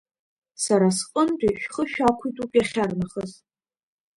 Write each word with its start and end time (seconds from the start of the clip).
Сара 0.63 0.87
сҟынтәи 0.97 1.57
шәхы 1.61 1.83
шәақәиҭуп 1.91 2.51
иахьарнахыс. 2.55 3.31